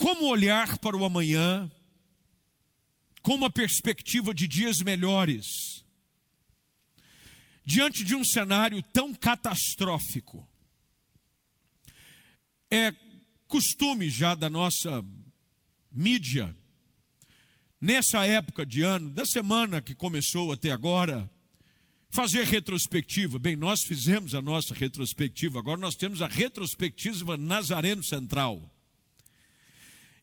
como 0.00 0.28
olhar 0.28 0.78
para 0.78 0.96
o 0.96 1.04
amanhã 1.04 1.70
com 3.20 3.34
uma 3.34 3.50
perspectiva 3.50 4.32
de 4.32 4.48
dias 4.48 4.80
melhores, 4.80 5.84
diante 7.66 8.02
de 8.02 8.14
um 8.14 8.24
cenário 8.24 8.82
tão 8.94 9.12
catastrófico. 9.12 10.48
É 12.70 12.94
costume 13.46 14.08
já 14.08 14.34
da 14.34 14.48
nossa 14.48 15.04
mídia, 15.92 16.56
nessa 17.78 18.24
época 18.24 18.64
de 18.64 18.80
ano, 18.80 19.10
da 19.10 19.26
semana 19.26 19.82
que 19.82 19.94
começou 19.94 20.50
até 20.50 20.70
agora, 20.70 21.30
fazer 22.08 22.44
retrospectiva. 22.46 23.38
Bem, 23.38 23.54
nós 23.54 23.82
fizemos 23.82 24.34
a 24.34 24.40
nossa 24.40 24.72
retrospectiva, 24.72 25.58
agora 25.58 25.78
nós 25.78 25.94
temos 25.94 26.22
a 26.22 26.26
retrospectiva 26.26 27.36
Nazareno 27.36 28.02
Central. 28.02 28.79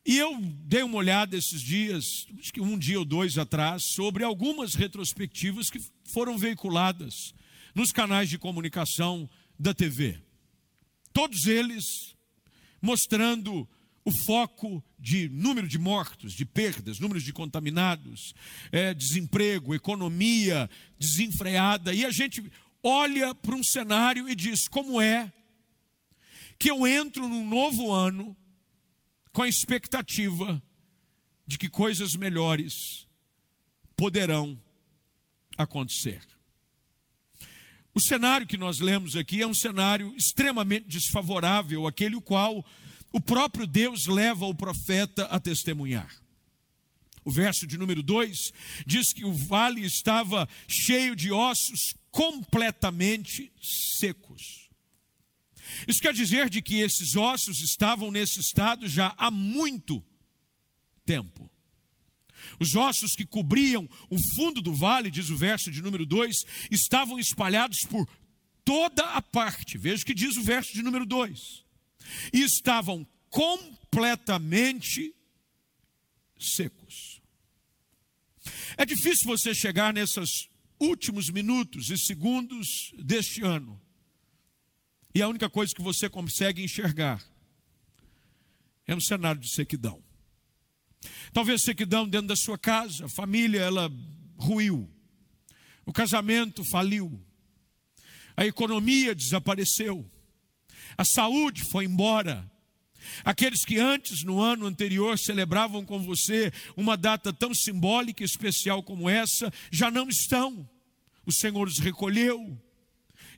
E 0.07 0.17
eu 0.17 0.39
dei 0.41 0.83
uma 0.83 0.95
olhada 0.95 1.35
esses 1.35 1.61
dias, 1.61 2.25
acho 2.39 2.53
que 2.53 2.61
um 2.61 2.77
dia 2.79 2.97
ou 2.97 3.03
dois 3.03 3.37
atrás, 3.37 3.83
sobre 3.83 4.23
algumas 4.23 4.73
retrospectivas 4.73 5.69
que 5.69 5.81
foram 6.05 6.37
veiculadas 6.37 7.35
nos 7.75 7.91
canais 7.91 8.29
de 8.29 8.37
comunicação 8.37 9.29
da 9.59 9.73
TV. 9.73 10.17
Todos 11.11 11.45
eles 11.45 12.15
mostrando 12.81 13.67
o 14.05 14.11
foco 14.23 14.81
de 14.97 15.27
número 15.27 15.67
de 15.67 15.77
mortos, 15.77 16.31
de 16.31 16.45
perdas, 16.45 16.99
números 16.99 17.23
de 17.23 17.33
contaminados, 17.33 18.33
é, 18.71 18.93
desemprego, 18.93 19.75
economia 19.75 20.69
desenfreada. 20.97 21.93
E 21.93 22.05
a 22.05 22.11
gente 22.11 22.49
olha 22.81 23.35
para 23.35 23.55
um 23.55 23.63
cenário 23.63 24.29
e 24.29 24.35
diz: 24.35 24.69
como 24.69 25.01
é 25.01 25.33
que 26.57 26.71
eu 26.71 26.87
entro 26.87 27.27
num 27.27 27.45
novo 27.45 27.91
ano 27.91 28.33
com 29.37 29.43
a 29.43 29.47
expectativa 29.47 30.59
de 31.45 31.59
que 31.59 31.69
coisas 31.69 32.15
melhores 32.15 33.07
poderão 33.95 34.59
acontecer? 35.55 36.23
O 37.93 37.99
cenário 37.99 38.47
que 38.47 38.57
nós 38.57 38.79
lemos 38.79 39.15
aqui 39.15 39.43
é 39.43 39.45
um 39.45 39.53
cenário 39.53 40.11
extremamente 40.15 40.87
desfavorável, 40.87 41.85
aquele 41.85 42.19
qual 42.19 42.65
o 43.11 43.21
próprio 43.21 43.67
Deus 43.67 44.07
leva 44.07 44.47
o 44.47 44.55
profeta 44.55 45.25
a 45.25 45.39
testemunhar. 45.39 46.11
O 47.23 47.29
verso 47.29 47.67
de 47.67 47.77
número 47.77 48.01
2 48.01 48.51
diz 48.87 49.13
que 49.13 49.23
o 49.23 49.31
vale 49.31 49.85
estava 49.85 50.49
cheio 50.67 51.15
de 51.15 51.31
ossos 51.31 51.93
completamente 52.09 53.53
secos. 53.61 54.66
Isso 55.87 56.01
quer 56.01 56.13
dizer 56.13 56.49
de 56.49 56.61
que 56.61 56.79
esses 56.79 57.15
ossos 57.15 57.61
estavam 57.61 58.11
nesse 58.11 58.39
estado 58.39 58.87
já 58.87 59.13
há 59.17 59.29
muito 59.31 60.03
tempo. 61.05 61.49
Os 62.59 62.75
ossos 62.75 63.15
que 63.15 63.25
cobriam 63.25 63.89
o 64.09 64.17
fundo 64.17 64.61
do 64.61 64.73
vale, 64.73 65.11
diz 65.11 65.29
o 65.29 65.37
verso 65.37 65.71
de 65.71 65.81
número 65.81 66.05
2, 66.05 66.45
estavam 66.71 67.19
espalhados 67.19 67.83
por 67.83 68.07
toda 68.63 69.03
a 69.03 69.21
parte. 69.21 69.77
Veja 69.77 70.03
o 70.03 70.05
que 70.05 70.13
diz 70.13 70.37
o 70.37 70.43
verso 70.43 70.73
de 70.73 70.81
número 70.81 71.05
2 71.05 71.65
e 72.33 72.41
estavam 72.41 73.07
completamente 73.29 75.13
secos. 76.39 77.21
É 78.77 78.85
difícil 78.85 79.25
você 79.25 79.53
chegar 79.53 79.93
nesses 79.93 80.49
últimos 80.79 81.29
minutos 81.29 81.89
e 81.89 81.97
segundos 81.97 82.93
deste 82.97 83.41
ano, 83.41 83.81
e 85.17 85.21
a 85.23 85.27
única 85.27 85.49
coisa 85.49 85.73
que 85.73 85.81
você 85.81 86.07
consegue 86.07 86.63
enxergar 86.63 87.19
é 88.85 88.93
um 88.93 88.99
cenário 88.99 89.41
de 89.41 89.49
sequidão. 89.49 89.99
Talvez 91.33 91.63
sequidão 91.63 92.07
dentro 92.07 92.27
da 92.27 92.35
sua 92.35 92.55
casa, 92.55 93.05
a 93.05 93.09
família 93.09 93.61
ela 93.61 93.91
ruiu, 94.37 94.87
o 95.87 95.91
casamento 95.91 96.63
faliu, 96.63 97.19
a 98.35 98.45
economia 98.45 99.15
desapareceu, 99.15 100.07
a 100.95 101.03
saúde 101.03 101.63
foi 101.63 101.85
embora. 101.85 102.47
Aqueles 103.23 103.65
que 103.65 103.79
antes, 103.79 104.23
no 104.23 104.39
ano 104.39 104.67
anterior, 104.67 105.17
celebravam 105.17 105.83
com 105.83 105.99
você 105.99 106.53
uma 106.75 106.95
data 106.95 107.33
tão 107.33 107.55
simbólica 107.55 108.21
e 108.21 108.25
especial 108.25 108.83
como 108.83 109.09
essa, 109.09 109.51
já 109.71 109.89
não 109.89 110.09
estão. 110.09 110.69
O 111.25 111.31
Senhor 111.31 111.67
os 111.67 111.79
recolheu, 111.79 112.55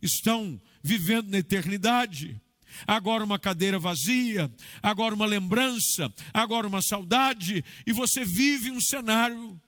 estão 0.02 0.62
vivendo 0.82 1.30
na 1.30 1.40
eternidade. 1.40 2.42
Agora 2.86 3.24
uma 3.24 3.40
cadeira 3.40 3.80
vazia, 3.80 4.52
agora 4.82 5.16
uma 5.16 5.26
lembrança, 5.26 6.14
agora 6.34 6.68
uma 6.68 6.82
saudade, 6.82 7.64
e 7.86 7.92
você 7.92 8.24
vive 8.24 8.72
um 8.72 8.80
cenário 8.80 9.60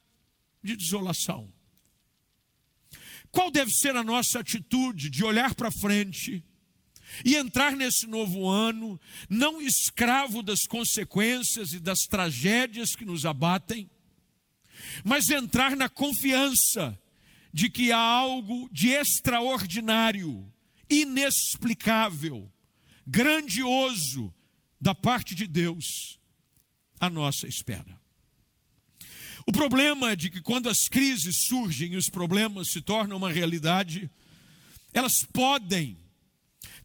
de 0.63 0.75
desolação. 0.75 1.51
Qual 3.31 3.49
deve 3.49 3.71
ser 3.71 3.95
a 3.95 4.03
nossa 4.03 4.39
atitude 4.39 5.09
de 5.09 5.23
olhar 5.23 5.55
para 5.55 5.71
frente? 5.71 6.43
e 7.25 7.35
entrar 7.35 7.75
nesse 7.75 8.07
novo 8.07 8.47
ano 8.47 8.99
não 9.29 9.61
escravo 9.61 10.41
das 10.41 10.65
consequências 10.65 11.73
e 11.73 11.79
das 11.79 12.01
tragédias 12.01 12.95
que 12.95 13.05
nos 13.05 13.25
abatem, 13.25 13.89
mas 15.03 15.29
entrar 15.29 15.75
na 15.75 15.89
confiança 15.89 16.97
de 17.53 17.69
que 17.69 17.91
há 17.91 17.99
algo 17.99 18.69
de 18.71 18.89
extraordinário, 18.89 20.50
inexplicável, 20.91 22.51
grandioso 23.07 24.33
da 24.79 24.93
parte 24.93 25.33
de 25.33 25.47
Deus 25.47 26.19
à 26.99 27.09
nossa 27.09 27.47
espera. 27.47 27.99
O 29.47 29.51
problema 29.51 30.11
é 30.11 30.15
de 30.15 30.29
que 30.29 30.41
quando 30.41 30.69
as 30.69 30.87
crises 30.87 31.47
surgem 31.47 31.93
e 31.93 31.97
os 31.97 32.09
problemas 32.09 32.69
se 32.69 32.81
tornam 32.81 33.17
uma 33.17 33.31
realidade, 33.31 34.09
elas 34.93 35.25
podem 35.33 35.97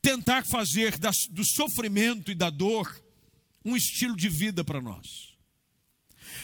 tentar 0.01 0.47
fazer 0.47 0.95
do 1.31 1.45
sofrimento 1.45 2.31
e 2.31 2.35
da 2.35 2.49
dor 2.49 3.05
um 3.65 3.77
estilo 3.77 4.17
de 4.17 4.29
vida 4.29 4.65
para 4.65 4.81
nós. 4.81 5.35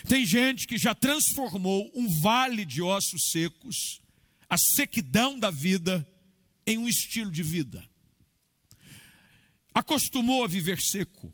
Tem 0.08 0.26
gente 0.26 0.66
que 0.66 0.76
já 0.76 0.94
transformou 0.94 1.90
um 1.94 2.08
vale 2.20 2.64
de 2.64 2.82
ossos 2.82 3.30
secos, 3.30 4.02
a 4.48 4.58
sequidão 4.58 5.38
da 5.38 5.50
vida, 5.50 6.06
em 6.66 6.78
um 6.78 6.88
estilo 6.88 7.30
de 7.30 7.42
vida. 7.42 7.82
Acostumou 9.74 10.44
a 10.44 10.48
viver 10.48 10.80
seco, 10.80 11.32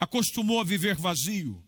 acostumou 0.00 0.60
a 0.60 0.64
viver 0.64 0.96
vazio, 0.96 1.62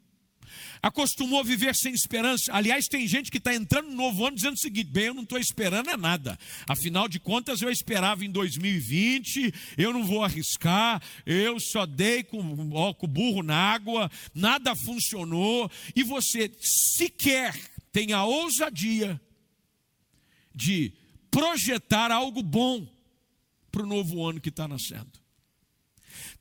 acostumou 0.82 1.40
a 1.40 1.42
viver 1.42 1.74
sem 1.74 1.92
esperança. 1.92 2.52
Aliás, 2.52 2.88
tem 2.88 3.06
gente 3.06 3.30
que 3.30 3.38
está 3.38 3.54
entrando 3.54 3.90
no 3.90 3.96
novo 3.96 4.26
ano 4.26 4.36
dizendo 4.36 4.54
o 4.54 4.58
seguinte: 4.58 4.90
bem, 4.90 5.04
eu 5.04 5.14
não 5.14 5.22
estou 5.22 5.38
esperando 5.38 5.90
é 5.90 5.96
nada. 5.96 6.38
Afinal 6.66 7.06
de 7.06 7.20
contas, 7.20 7.60
eu 7.60 7.70
esperava 7.70 8.24
em 8.24 8.30
2020, 8.30 9.52
eu 9.76 9.92
não 9.92 10.04
vou 10.04 10.24
arriscar, 10.24 11.02
eu 11.26 11.60
só 11.60 11.84
dei 11.84 12.22
com, 12.22 12.70
ó, 12.72 12.94
com 12.94 13.06
o 13.06 13.08
burro 13.08 13.42
na 13.42 13.56
água, 13.56 14.10
nada 14.34 14.74
funcionou, 14.74 15.70
e 15.94 16.02
você 16.02 16.50
sequer 16.60 17.54
tem 17.92 18.12
a 18.12 18.24
ousadia 18.24 19.20
de 20.54 20.92
projetar 21.34 22.12
algo 22.12 22.44
bom 22.44 22.86
para 23.72 23.82
o 23.82 23.86
novo 23.86 24.24
ano 24.24 24.40
que 24.40 24.50
está 24.50 24.68
nascendo. 24.68 25.10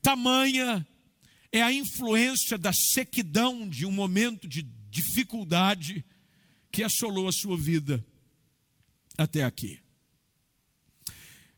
Tamanha 0.00 0.86
é 1.50 1.60
a 1.60 1.72
influência 1.72 2.56
da 2.56 2.72
sequidão 2.72 3.68
de 3.68 3.84
um 3.84 3.90
momento 3.90 4.46
de 4.46 4.62
dificuldade 4.62 6.04
que 6.70 6.84
assolou 6.84 7.26
a 7.26 7.32
sua 7.32 7.56
vida 7.56 8.04
até 9.18 9.42
aqui. 9.42 9.80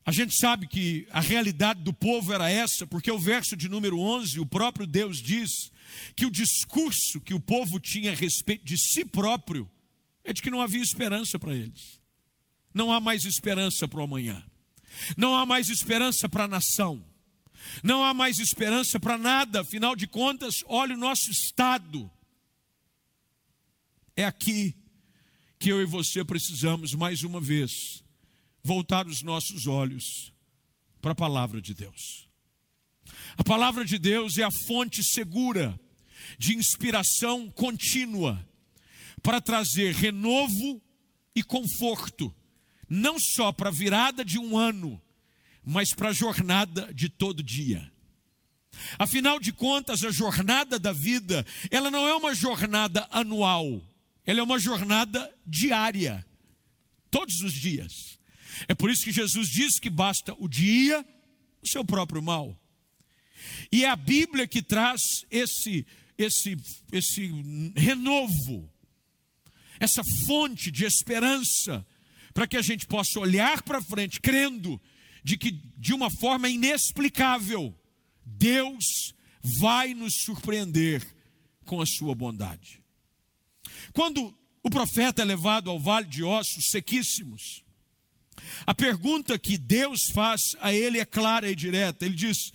A 0.03 0.11
gente 0.11 0.35
sabe 0.35 0.65
que 0.65 1.07
a 1.11 1.21
realidade 1.21 1.83
do 1.83 1.93
povo 1.93 2.33
era 2.33 2.49
essa, 2.49 2.87
porque 2.87 3.11
o 3.11 3.19
verso 3.19 3.55
de 3.55 3.69
número 3.69 3.99
11, 3.99 4.39
o 4.39 4.47
próprio 4.47 4.87
Deus 4.87 5.21
diz 5.21 5.71
que 6.15 6.25
o 6.25 6.31
discurso 6.31 7.21
que 7.21 7.35
o 7.35 7.39
povo 7.39 7.79
tinha 7.79 8.11
a 8.11 8.15
respeito 8.15 8.65
de 8.65 8.77
si 8.77 9.05
próprio 9.05 9.69
é 10.23 10.33
de 10.33 10.41
que 10.41 10.49
não 10.49 10.61
havia 10.61 10.81
esperança 10.81 11.37
para 11.37 11.53
eles. 11.53 11.96
Não 12.77 12.91
há 12.93 12.99
mais 12.99 13.25
esperança 13.25 13.87
para 13.87 13.99
o 13.99 14.03
amanhã. 14.03 14.45
Não 15.17 15.35
há 15.35 15.47
mais 15.47 15.67
esperança 15.67 16.29
para 16.29 16.43
a 16.43 16.47
nação. 16.47 17.03
Não 17.81 18.03
há 18.03 18.13
mais 18.13 18.37
esperança 18.37 18.99
para 18.99 19.17
nada, 19.17 19.61
afinal 19.61 19.95
de 19.95 20.05
contas, 20.05 20.63
olha 20.67 20.93
o 20.93 20.99
nosso 20.99 21.31
estado. 21.31 22.09
É 24.15 24.23
aqui 24.23 24.75
que 25.57 25.69
eu 25.69 25.81
e 25.81 25.85
você 25.85 26.23
precisamos, 26.23 26.93
mais 26.93 27.23
uma 27.23 27.41
vez, 27.41 28.03
voltar 28.63 29.07
os 29.07 29.23
nossos 29.23 29.65
olhos 29.65 30.31
para 31.01 31.13
a 31.13 31.15
palavra 31.15 31.59
de 31.59 31.73
Deus. 31.73 32.29
A 33.37 33.43
palavra 33.43 33.83
de 33.83 33.97
Deus 33.97 34.37
é 34.37 34.43
a 34.43 34.51
fonte 34.51 35.03
segura 35.03 35.79
de 36.37 36.55
inspiração 36.55 37.49
contínua 37.49 38.47
para 39.23 39.41
trazer 39.41 39.95
renovo 39.95 40.79
e 41.35 41.41
conforto, 41.41 42.33
não 42.89 43.19
só 43.19 43.51
para 43.51 43.69
a 43.69 43.71
virada 43.71 44.23
de 44.23 44.39
um 44.39 44.57
ano, 44.57 45.01
mas 45.63 45.93
para 45.93 46.09
a 46.09 46.13
jornada 46.13 46.93
de 46.93 47.09
todo 47.09 47.43
dia. 47.43 47.91
Afinal 48.97 49.39
de 49.39 49.51
contas, 49.51 50.03
a 50.03 50.11
jornada 50.11 50.79
da 50.79 50.93
vida, 50.93 51.45
ela 51.71 51.89
não 51.89 52.07
é 52.07 52.15
uma 52.15 52.33
jornada 52.33 53.07
anual, 53.11 53.81
ela 54.25 54.39
é 54.39 54.43
uma 54.43 54.59
jornada 54.59 55.33
diária, 55.45 56.25
todos 57.09 57.41
os 57.41 57.53
dias. 57.53 58.17
É 58.67 58.73
por 58.73 58.89
isso 58.89 59.03
que 59.03 59.11
Jesus 59.11 59.49
diz 59.49 59.79
que 59.79 59.89
basta 59.89 60.35
o 60.39 60.47
dia, 60.47 61.05
o 61.61 61.67
seu 61.67 61.83
próprio 61.83 62.21
mal. 62.21 62.57
E 63.71 63.83
é 63.83 63.89
a 63.89 63.95
Bíblia 63.95 64.47
que 64.47 64.61
traz 64.61 65.25
esse 65.29 65.85
esse 66.17 66.57
esse 66.91 67.31
renovo, 67.75 68.71
essa 69.79 70.03
fonte 70.25 70.71
de 70.71 70.85
esperança, 70.85 71.85
para 72.37 72.45
que 72.45 72.55
a 72.55 72.61
gente 72.61 72.85
possa 72.85 73.19
olhar 73.19 73.63
para 73.63 73.81
frente 73.81 74.21
crendo 74.21 74.79
de 75.23 75.39
que 75.39 75.49
de 75.75 75.91
uma 75.91 76.07
forma 76.11 76.47
inexplicável 76.47 77.75
Deus 78.23 79.15
vai 79.41 79.95
nos 79.95 80.13
surpreender 80.13 81.03
com 81.65 81.81
a 81.81 81.85
sua 81.87 82.13
bondade. 82.13 82.79
Quando 83.91 84.37
o 84.61 84.69
profeta 84.69 85.23
é 85.23 85.25
levado 85.25 85.71
ao 85.71 85.79
vale 85.79 86.05
de 86.05 86.23
ossos 86.23 86.69
sequíssimos, 86.69 87.63
a 88.67 88.75
pergunta 88.75 89.39
que 89.39 89.57
Deus 89.57 90.03
faz 90.11 90.55
a 90.59 90.71
ele 90.71 90.99
é 90.99 91.05
clara 91.05 91.49
e 91.49 91.55
direta. 91.55 92.05
Ele 92.05 92.13
diz: 92.13 92.53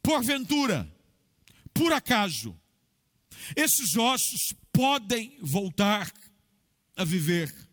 porventura, 0.00 0.88
por 1.74 1.92
acaso, 1.92 2.56
esses 3.56 3.96
ossos 3.96 4.54
podem 4.72 5.36
voltar 5.42 6.12
a 6.96 7.02
viver? 7.02 7.69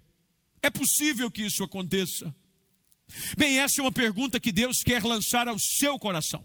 É 0.62 0.70
possível 0.70 1.30
que 1.30 1.44
isso 1.44 1.64
aconteça? 1.64 2.34
Bem, 3.38 3.60
essa 3.60 3.80
é 3.80 3.84
uma 3.84 3.92
pergunta 3.92 4.40
que 4.40 4.52
Deus 4.52 4.84
quer 4.84 5.04
lançar 5.04 5.48
ao 5.48 5.58
seu 5.58 5.98
coração. 5.98 6.44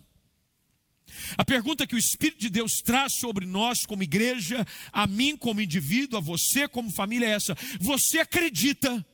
A 1.37 1.45
pergunta 1.45 1.87
que 1.87 1.95
o 1.95 1.99
Espírito 1.99 2.41
de 2.41 2.49
Deus 2.49 2.81
traz 2.81 3.15
sobre 3.15 3.45
nós 3.45 3.85
como 3.85 4.03
igreja, 4.03 4.67
a 4.93 5.07
mim 5.07 5.37
como 5.37 5.61
indivíduo, 5.61 6.19
a 6.19 6.23
você 6.23 6.69
como 6.69 6.91
família 6.91 7.27
é 7.27 7.31
essa: 7.31 7.57
você 7.81 8.21
acredita 8.21 9.05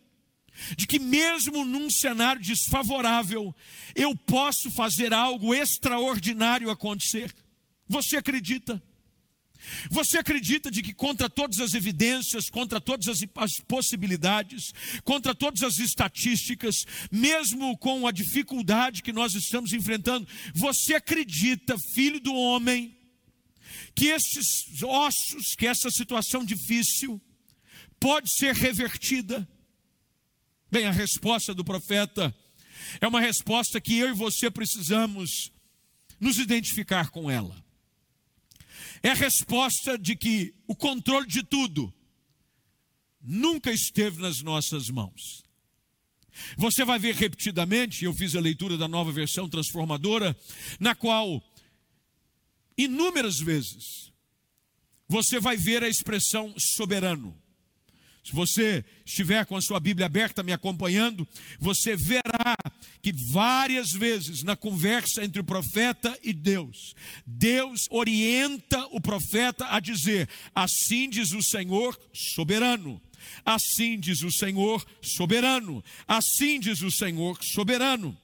de 0.77 0.87
que 0.87 0.99
mesmo 0.99 1.65
num 1.65 1.91
cenário 1.91 2.43
desfavorável, 2.43 3.55
eu 3.94 4.15
posso 4.15 4.71
fazer 4.71 5.12
algo 5.15 5.55
extraordinário 5.55 6.71
acontecer? 6.71 7.35
Você 7.89 8.17
acredita? 8.17 8.83
Você 9.90 10.19
acredita 10.19 10.70
de 10.70 10.82
que 10.82 10.94
contra 10.94 11.28
todas 11.28 11.60
as 11.60 11.75
evidências, 11.75 12.49
contra 12.49 12.81
todas 12.81 13.08
as, 13.08 13.25
as, 13.37 13.60
possibilidades, 13.60 14.72
contra 15.05 15.34
todas 15.34 15.62
as 15.62 15.78
estatísticas, 15.78 16.87
mesmo 17.10 17.76
com 17.78 18.06
a 18.06 18.12
dificuldade 18.12 19.02
que 19.02 19.12
nós 19.12 19.34
estamos 19.34 19.72
enfrentando, 19.72 20.28
você 20.55 20.94
acredita, 20.94 21.78
filho 21.78 22.20
do 22.20 22.34
homem, 22.34 22.96
que 23.94 24.06
esses 24.06 24.82
ossos, 24.82 25.55
que 25.55 25.66
essa 25.66 25.90
situação 25.90 26.44
difícil 26.44 27.20
pode 27.99 28.31
ser 28.31 28.55
revertida? 28.55 29.46
Bem, 30.70 30.87
a 30.87 30.93
resposta 30.93 31.52
do 31.52 31.64
profeta 31.64 32.34
é 33.00 33.08
uma 33.08 33.20
resposta 33.20 33.81
que 33.81 33.99
eu 33.99 34.10
e 34.10 34.14
você 34.14 34.50
precisamos 34.50 35.50
nos 36.20 36.38
identificar 36.38 37.10
com 37.10 37.31
ela 37.31 37.68
é 39.03 39.11
a 39.11 39.15
resposta 39.15 39.99
de 39.99 40.17
que 40.17 40.55
o 40.67 40.75
controle 40.75 41.27
de 41.27 41.43
tudo 41.43 41.93
nunca 43.21 43.73
esteve 43.73 44.21
nas 44.21 44.43
nossas 44.43 44.89
mãos. 44.89 45.43
Você 46.56 46.85
vai 46.85 46.99
ver 46.99 47.15
repetidamente, 47.15 48.05
eu 48.05 48.15
fiz 48.15 48.35
a 48.37 48.41
leitura 48.41 48.77
da 48.77 48.87
nova 48.87 49.11
versão 49.11 49.49
transformadora, 49.49 50.37
na 50.79 50.95
qual 50.95 51.43
inúmeras 52.77 53.39
vezes 53.39 54.12
você 55.09 55.41
vai 55.41 55.56
ver 55.56 55.83
a 55.83 55.89
expressão 55.89 56.55
soberano. 56.59 57.37
Se 58.29 58.35
você 58.35 58.85
estiver 59.07 59.47
com 59.47 59.57
a 59.57 59.63
sua 59.63 59.81
Bíblia 59.81 60.05
aberta 60.05 60.43
me 60.43 60.53
acompanhando, 60.53 61.27
você 61.59 61.97
verá 61.97 62.55
que 63.01 63.11
várias 63.11 63.93
vezes 63.93 64.43
na 64.43 64.55
conversa 64.55 65.25
entre 65.25 65.41
o 65.41 65.45
profeta 65.45 66.15
e 66.23 66.35
Deus, 66.35 66.95
Deus 67.27 67.89
orienta 67.91 68.87
o 68.91 69.01
profeta 69.01 69.69
a 69.71 69.81
dizer: 69.81 70.29
Assim 70.55 71.09
diz 71.09 71.33
o 71.33 71.43
Senhor 71.43 71.99
soberano. 72.13 73.01
Assim 73.47 73.99
diz 73.99 74.21
o 74.23 74.31
Senhor 74.31 74.85
soberano. 75.01 75.83
Assim 76.07 76.61
diz 76.61 76.83
o 76.83 76.91
Senhor 76.91 77.43
soberano. 77.43 78.15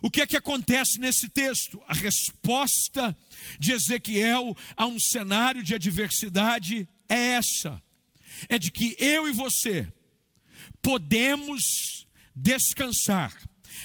O 0.00 0.10
que 0.10 0.22
é 0.22 0.26
que 0.26 0.36
acontece 0.36 0.98
nesse 0.98 1.28
texto? 1.28 1.78
A 1.86 1.92
resposta 1.92 3.14
de 3.58 3.72
Ezequiel 3.72 4.56
a 4.74 4.86
um 4.86 4.98
cenário 4.98 5.62
de 5.62 5.74
adversidade 5.74 6.88
é 7.06 7.32
essa 7.32 7.82
é 8.48 8.58
de 8.58 8.70
que 8.70 8.96
eu 8.98 9.28
e 9.28 9.32
você 9.32 9.90
podemos 10.82 12.06
descansar 12.34 13.36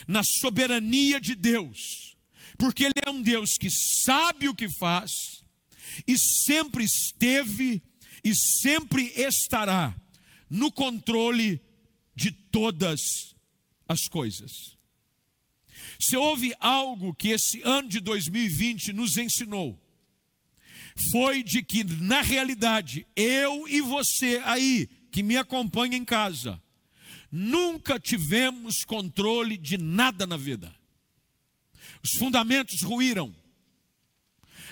na 0.08 0.24
soberania 0.24 1.20
de 1.20 1.36
Deus, 1.36 2.16
porque 2.58 2.86
Ele 2.86 2.94
é 3.06 3.10
um 3.10 3.22
Deus 3.22 3.58
que 3.58 3.70
sabe 3.70 4.48
o 4.48 4.56
que 4.56 4.70
faz 4.70 5.44
e 6.08 6.18
sempre 6.18 6.84
esteve 6.84 7.82
e 8.24 8.34
sempre 8.36 9.12
estará 9.16 9.96
no 10.50 10.72
controle 10.72 11.62
de 12.16 12.32
todas 12.32 13.36
as 13.88 14.08
coisas. 14.08 14.76
Se 16.00 16.16
houve 16.16 16.54
algo 16.60 17.14
que 17.14 17.30
esse 17.30 17.62
ano 17.64 17.88
de 17.88 18.00
2020 18.00 18.94
nos 18.94 19.18
ensinou, 19.18 19.80
foi 21.12 21.44
de 21.44 21.62
que, 21.62 21.84
na 21.84 22.22
realidade, 22.22 23.06
eu 23.16 23.68
e 23.68 23.82
você 23.82 24.42
aí, 24.46 24.88
que 25.12 25.22
me 25.22 25.38
acompanha 25.38 25.98
em 25.98 26.06
casa, 26.06 26.62
nunca 27.32 28.00
tivemos 28.00 28.84
controle 28.84 29.58
de 29.58 29.78
nada 29.78 30.26
na 30.26 30.38
vida. 30.38 30.74
Os 32.04 32.12
fundamentos 32.12 32.82
ruíram. 32.82 33.36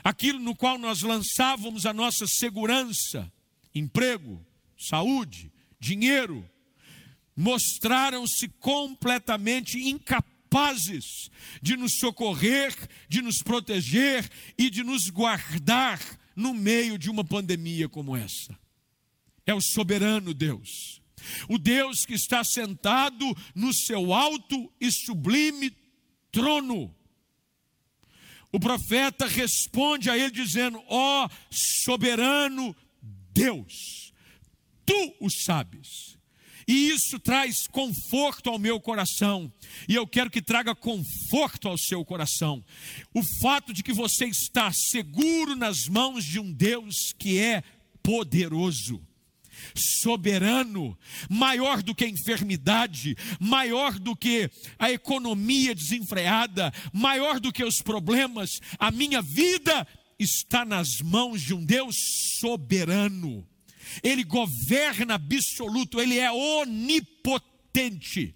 Aquilo 0.03 0.39
no 0.39 0.55
qual 0.55 0.77
nós 0.77 1.01
lançávamos 1.01 1.85
a 1.85 1.93
nossa 1.93 2.27
segurança, 2.27 3.31
emprego, 3.73 4.45
saúde, 4.77 5.51
dinheiro, 5.79 6.49
mostraram-se 7.35 8.47
completamente 8.59 9.77
incapazes 9.77 10.32
capazes 10.53 11.31
de 11.61 11.75
nos 11.75 11.93
socorrer, 11.93 12.75
de 13.09 13.23
nos 13.23 13.41
proteger 13.41 14.29
e 14.55 14.69
de 14.69 14.83
nos 14.83 15.09
guardar 15.09 15.99
no 16.35 16.53
meio 16.53 16.97
de 16.97 17.09
uma 17.09 17.23
pandemia 17.23 17.89
como 17.89 18.15
essa. 18.15 18.57
É 19.47 19.53
o 19.53 19.59
soberano 19.59 20.31
Deus, 20.31 21.01
o 21.49 21.57
Deus 21.57 22.05
que 22.05 22.13
está 22.13 22.43
sentado 22.43 23.25
no 23.55 23.73
seu 23.73 24.13
alto 24.13 24.71
e 24.79 24.91
sublime 24.91 25.75
trono. 26.31 26.95
O 28.51 28.59
profeta 28.59 29.25
responde 29.25 30.09
a 30.09 30.17
ele 30.17 30.31
dizendo: 30.31 30.81
Ó 30.87 31.25
oh, 31.25 31.29
soberano 31.49 32.75
Deus, 33.33 34.13
tu 34.85 35.15
o 35.19 35.29
sabes. 35.31 36.15
E 36.67 36.89
isso 36.89 37.19
traz 37.19 37.67
conforto 37.67 38.49
ao 38.49 38.59
meu 38.59 38.79
coração. 38.79 39.51
E 39.87 39.95
eu 39.95 40.07
quero 40.07 40.29
que 40.29 40.41
traga 40.41 40.75
conforto 40.75 41.67
ao 41.67 41.77
seu 41.77 42.03
coração. 42.05 42.63
O 43.13 43.23
fato 43.23 43.73
de 43.73 43.83
que 43.83 43.93
você 43.93 44.25
está 44.25 44.71
seguro 44.71 45.55
nas 45.55 45.87
mãos 45.87 46.23
de 46.23 46.39
um 46.39 46.51
Deus 46.51 47.13
que 47.17 47.39
é 47.39 47.63
poderoso 48.01 49.01
soberano, 49.75 50.97
maior 51.29 51.81
do 51.81 51.93
que 51.93 52.03
a 52.03 52.09
enfermidade, 52.09 53.15
maior 53.39 53.97
do 53.97 54.15
que 54.15 54.49
a 54.77 54.91
economia 54.91 55.75
desenfreada, 55.75 56.73
maior 56.91 57.39
do 57.39 57.51
que 57.51 57.63
os 57.63 57.81
problemas, 57.81 58.59
a 58.77 58.91
minha 58.91 59.21
vida 59.21 59.87
está 60.19 60.65
nas 60.65 61.01
mãos 61.01 61.41
de 61.41 61.53
um 61.53 61.63
Deus 61.63 61.95
soberano. 62.39 63.47
Ele 64.01 64.23
governa 64.23 65.15
absoluto, 65.15 65.99
ele 65.99 66.19
é 66.19 66.31
onipotente. 66.31 68.33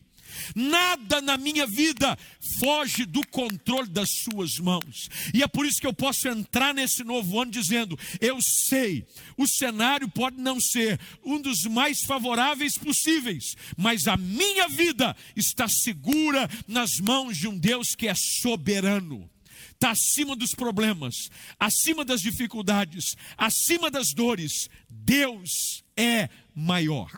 Nada 0.55 1.21
na 1.21 1.37
minha 1.37 1.65
vida 1.65 2.17
foge 2.59 3.05
do 3.05 3.25
controle 3.27 3.89
das 3.89 4.09
suas 4.23 4.59
mãos. 4.59 5.09
E 5.33 5.43
é 5.43 5.47
por 5.47 5.65
isso 5.65 5.79
que 5.79 5.87
eu 5.87 5.93
posso 5.93 6.27
entrar 6.27 6.73
nesse 6.73 7.03
novo 7.03 7.39
ano 7.39 7.51
dizendo: 7.51 7.97
eu 8.19 8.41
sei, 8.41 9.05
o 9.37 9.47
cenário 9.47 10.09
pode 10.09 10.37
não 10.37 10.59
ser 10.59 10.99
um 11.23 11.41
dos 11.41 11.63
mais 11.63 12.01
favoráveis 12.01 12.77
possíveis, 12.77 13.55
mas 13.75 14.07
a 14.07 14.17
minha 14.17 14.67
vida 14.67 15.15
está 15.35 15.67
segura 15.67 16.49
nas 16.67 16.99
mãos 16.99 17.37
de 17.37 17.47
um 17.47 17.57
Deus 17.57 17.95
que 17.95 18.07
é 18.07 18.13
soberano 18.15 19.29
está 19.77 19.91
acima 19.91 20.35
dos 20.35 20.55
problemas, 20.55 21.29
acima 21.59 22.03
das 22.03 22.21
dificuldades, 22.21 23.15
acima 23.37 23.89
das 23.89 24.11
dores. 24.11 24.69
Deus 24.89 25.83
é 25.95 26.29
maior. 26.53 27.11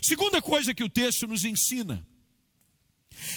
Segunda 0.00 0.40
coisa 0.40 0.72
que 0.72 0.84
o 0.84 0.88
texto 0.88 1.26
nos 1.26 1.44
ensina 1.44 2.06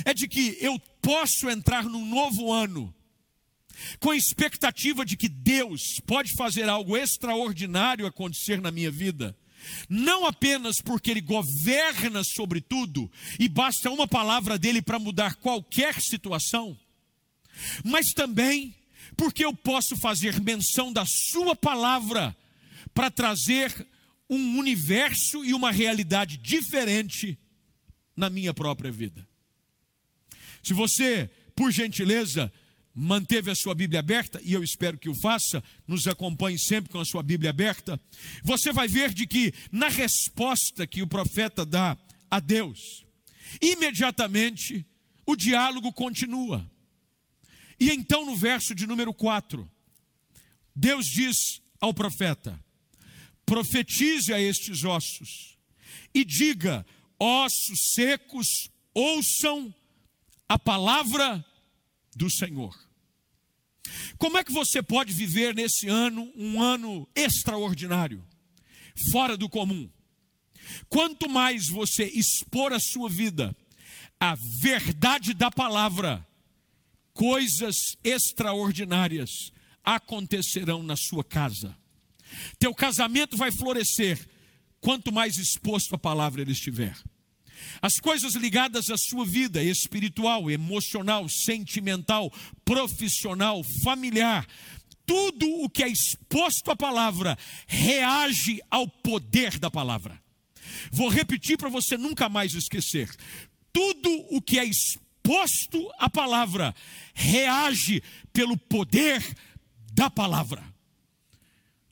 é 0.05 0.13
de 0.13 0.27
que 0.27 0.57
eu 0.61 0.79
posso 1.01 1.49
entrar 1.49 1.83
num 1.83 2.05
novo 2.05 2.51
ano 2.51 2.93
com 3.99 4.11
a 4.11 4.15
expectativa 4.15 5.05
de 5.05 5.15
que 5.15 5.29
Deus 5.29 5.99
pode 6.05 6.33
fazer 6.33 6.67
algo 6.67 6.97
extraordinário 6.97 8.05
acontecer 8.05 8.61
na 8.61 8.71
minha 8.71 8.91
vida, 8.91 9.35
não 9.87 10.25
apenas 10.25 10.81
porque 10.81 11.11
Ele 11.11 11.21
governa 11.21 12.23
sobre 12.23 12.61
tudo 12.61 13.09
e 13.39 13.47
basta 13.47 13.89
uma 13.89 14.07
palavra 14.07 14.59
dele 14.59 14.81
para 14.81 14.99
mudar 14.99 15.35
qualquer 15.35 15.99
situação, 16.01 16.77
mas 17.83 18.13
também 18.13 18.75
porque 19.15 19.43
eu 19.43 19.53
posso 19.53 19.97
fazer 19.97 20.39
menção 20.41 20.93
da 20.93 21.05
Sua 21.05 21.55
palavra 21.55 22.35
para 22.93 23.11
trazer 23.11 23.87
um 24.29 24.57
universo 24.57 25.43
e 25.43 25.53
uma 25.53 25.71
realidade 25.71 26.37
diferente 26.37 27.37
na 28.15 28.29
minha 28.29 28.53
própria 28.53 28.91
vida. 28.91 29.27
Se 30.61 30.73
você, 30.73 31.29
por 31.55 31.71
gentileza, 31.71 32.51
manteve 32.93 33.49
a 33.49 33.55
sua 33.55 33.73
Bíblia 33.73 34.01
aberta, 34.01 34.41
e 34.43 34.53
eu 34.53 34.63
espero 34.63 34.97
que 34.97 35.09
o 35.09 35.15
faça, 35.15 35.63
nos 35.87 36.07
acompanhe 36.07 36.59
sempre 36.59 36.91
com 36.91 36.99
a 36.99 37.05
sua 37.05 37.23
Bíblia 37.23 37.49
aberta, 37.49 37.99
você 38.43 38.71
vai 38.71 38.87
ver 38.87 39.13
de 39.13 39.25
que 39.25 39.53
na 39.71 39.87
resposta 39.87 40.85
que 40.85 41.01
o 41.01 41.07
profeta 41.07 41.65
dá 41.65 41.97
a 42.29 42.39
Deus, 42.39 43.05
imediatamente 43.61 44.85
o 45.25 45.35
diálogo 45.35 45.91
continua. 45.93 46.69
E 47.79 47.91
então 47.91 48.25
no 48.25 48.35
verso 48.35 48.75
de 48.75 48.85
número 48.85 49.13
4, 49.13 49.69
Deus 50.75 51.05
diz 51.05 51.61
ao 51.79 51.93
profeta: 51.93 52.59
profetize 53.45 54.33
a 54.33 54.39
estes 54.39 54.83
ossos 54.83 55.57
e 56.13 56.25
diga: 56.25 56.85
ossos 57.19 57.93
secos, 57.93 58.69
ouçam 58.93 59.73
a 60.47 60.59
palavra 60.59 61.43
do 62.15 62.29
Senhor. 62.29 62.77
Como 64.17 64.37
é 64.37 64.43
que 64.43 64.51
você 64.51 64.83
pode 64.83 65.13
viver 65.13 65.55
nesse 65.55 65.87
ano 65.87 66.31
um 66.35 66.61
ano 66.61 67.07
extraordinário, 67.15 68.23
fora 69.11 69.37
do 69.37 69.49
comum? 69.49 69.89
Quanto 70.87 71.29
mais 71.29 71.67
você 71.67 72.05
expor 72.05 72.73
a 72.73 72.79
sua 72.79 73.09
vida 73.09 73.55
à 74.19 74.35
verdade 74.35 75.33
da 75.33 75.49
palavra, 75.49 76.27
coisas 77.19 77.97
extraordinárias 78.01 79.51
acontecerão 79.83 80.81
na 80.81 80.95
sua 80.95 81.21
casa. 81.21 81.75
Teu 82.57 82.73
casamento 82.73 83.35
vai 83.35 83.51
florescer 83.51 84.25
quanto 84.79 85.11
mais 85.11 85.37
exposto 85.37 85.93
a 85.93 85.97
palavra 85.97 86.41
ele 86.41 86.53
estiver. 86.53 86.95
As 87.81 87.99
coisas 87.99 88.35
ligadas 88.35 88.89
à 88.89 88.97
sua 88.97 89.25
vida 89.25 89.61
espiritual, 89.61 90.49
emocional, 90.49 91.27
sentimental, 91.27 92.31
profissional, 92.63 93.65
familiar, 93.83 94.47
tudo 95.05 95.45
o 95.61 95.69
que 95.69 95.83
é 95.83 95.89
exposto 95.89 96.71
à 96.71 96.75
palavra 96.75 97.37
reage 97.67 98.61
ao 98.71 98.87
poder 98.87 99.59
da 99.59 99.69
palavra. 99.69 100.17
Vou 100.89 101.09
repetir 101.09 101.57
para 101.57 101.67
você 101.67 101.97
nunca 101.97 102.29
mais 102.29 102.53
esquecer. 102.53 103.13
Tudo 103.73 104.09
o 104.29 104.41
que 104.41 104.57
é 104.57 104.63
exposto 104.63 105.08
à 105.99 106.09
palavra 106.09 106.73
reage 107.13 108.01
pelo 108.33 108.57
poder 108.57 109.23
da 109.93 110.09
palavra. 110.09 110.63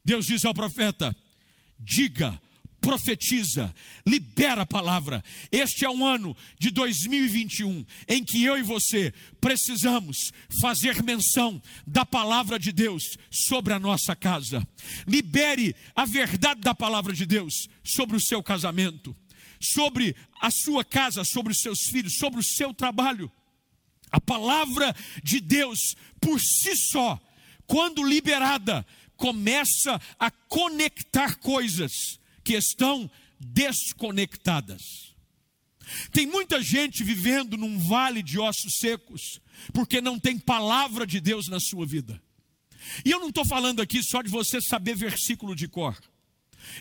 Deus 0.04 0.26
diz 0.26 0.46
ao 0.46 0.54
profeta: 0.54 1.16
diga, 1.80 2.40
profetiza, 2.80 3.74
libera 4.06 4.62
a 4.62 4.66
palavra. 4.66 5.24
Este 5.52 5.84
é 5.84 5.90
um 5.90 6.06
ano 6.06 6.36
de 6.58 6.72
2021 6.72 7.86
em 8.08 8.24
que 8.24 8.44
eu 8.44 8.58
e 8.58 8.64
você 8.64 9.14
precisamos 9.42 10.32
fazer 10.62 11.04
menção 11.04 11.62
da 11.86 12.06
palavra 12.06 12.58
de 12.58 12.72
Deus 12.72 13.18
sobre 13.30 13.74
a 13.74 13.80
nossa 13.80 14.16
casa. 14.16 14.66
Libere 15.06 15.76
a 15.94 16.06
verdade 16.06 16.62
da 16.62 16.74
palavra 16.74 17.14
de 17.14 17.26
Deus 17.26 17.68
sobre 17.84 18.16
o 18.16 18.22
seu 18.22 18.42
casamento, 18.42 19.14
sobre 19.60 20.16
a 20.42 20.52
sua 20.52 20.84
casa, 20.84 21.24
sobre 21.24 21.52
os 21.52 21.60
seus 21.60 21.88
filhos, 21.88 22.18
sobre 22.18 22.40
o 22.40 22.44
seu 22.44 22.74
trabalho. 22.74 23.32
A 24.12 24.22
palavra 24.22 24.96
de 25.24 25.40
Deus 25.40 25.96
por 26.22 26.40
si 26.40 26.76
só, 26.76 27.20
quando 27.66 28.04
liberada, 28.04 28.86
começa 29.16 30.00
a 30.20 30.32
conectar 30.32 31.36
coisas 31.36 32.20
que 32.44 32.54
estão 32.54 33.10
desconectadas. 33.40 35.16
Tem 36.12 36.26
muita 36.26 36.62
gente 36.62 37.04
vivendo 37.04 37.58
num 37.58 37.80
vale 37.80 38.22
de 38.22 38.40
ossos 38.40 38.78
secos, 38.80 39.42
porque 39.74 40.02
não 40.02 40.20
tem 40.20 40.38
palavra 40.38 41.06
de 41.06 41.20
Deus 41.20 41.48
na 41.48 41.60
sua 41.60 41.86
vida. 41.86 42.22
E 43.04 43.12
eu 43.12 43.20
não 43.20 43.30
estou 43.30 43.46
falando 43.46 43.82
aqui 43.82 44.04
só 44.04 44.22
de 44.22 44.30
você 44.30 44.62
saber 44.62 44.96
versículo 44.96 45.56
de 45.56 45.68
cor. 45.68 45.98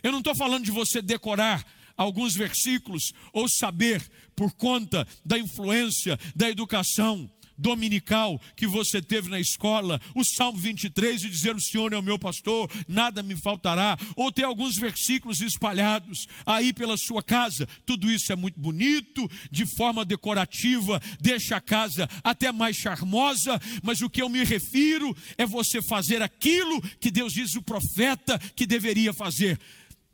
Eu 0.02 0.12
não 0.12 0.18
estou 0.18 0.35
falando 0.35 0.64
de 0.64 0.71
você 0.71 1.00
decorar 1.00 1.64
alguns 1.97 2.35
versículos 2.35 3.12
ou 3.33 3.49
saber 3.49 4.03
por 4.35 4.53
conta 4.53 5.07
da 5.25 5.38
influência 5.38 6.19
da 6.35 6.50
educação 6.50 7.31
dominical 7.59 8.41
que 8.55 8.67
você 8.67 9.00
teve 9.00 9.29
na 9.29 9.41
escola, 9.41 10.00
o 10.15 10.25
Salmo 10.25 10.59
23 10.59 11.25
e 11.25 11.29
dizer: 11.29 11.55
O 11.55 11.61
Senhor 11.61 11.93
é 11.93 11.99
o 11.99 12.03
meu 12.03 12.19
pastor, 12.19 12.71
nada 12.87 13.23
me 13.23 13.37
faltará, 13.37 13.99
ou 14.15 14.31
ter 14.31 14.45
alguns 14.45 14.76
versículos 14.76 15.41
espalhados 15.41 16.29
aí 16.45 16.73
pela 16.73 16.97
sua 16.97 17.23
casa. 17.23 17.67
Tudo 17.85 18.11
isso 18.11 18.33
é 18.33 18.37
muito 18.37 18.61
bonito, 18.61 19.29
de 19.50 19.65
forma 19.65 20.05
decorativa, 20.05 21.00
deixa 21.21 21.57
a 21.57 21.61
casa 21.61 22.09
até 22.23 22.53
mais 22.53 22.76
charmosa, 22.76 23.61
mas 23.83 24.03
o 24.03 24.11
que 24.11 24.23
eu 24.23 24.29
me 24.29 24.45
refiro 24.45 25.17
é 25.38 25.47
você 25.47 25.81
fazer 25.81 26.23
aquilo 26.23 26.81
que 27.00 27.11
Deus 27.11 27.33
diz 27.33 27.55
o 27.55 27.62
profeta 27.62 28.38
que 28.55 28.67
deveria 28.67 29.12
fazer. 29.12 29.59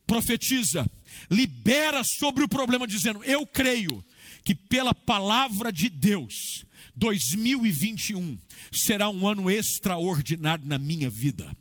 Profetiza, 0.07 0.87
libera 1.31 2.03
sobre 2.05 2.45
o 2.45 2.49
problema, 2.49 2.87
dizendo: 2.87 3.23
Eu 3.25 3.47
creio 3.47 4.05
que 4.45 4.55
pela 4.55 4.95
palavra 4.95 5.73
de 5.73 5.89
Deus 5.89 6.65
2021 6.97 8.39
será 8.73 9.09
um 9.09 9.27
ano 9.27 9.51
extraordinário 9.51 10.67
na 10.67 10.79
minha 10.79 11.09
vida. 11.09 11.55